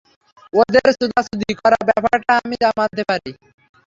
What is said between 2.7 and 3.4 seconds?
মানতে পারি।